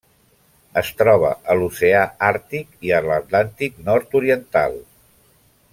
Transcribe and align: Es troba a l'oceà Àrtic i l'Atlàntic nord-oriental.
Es 0.81 0.87
troba 1.01 1.29
a 1.53 1.57
l'oceà 1.59 2.01
Àrtic 2.29 2.89
i 2.89 2.95
l'Atlàntic 3.09 3.77
nord-oriental. 3.91 4.79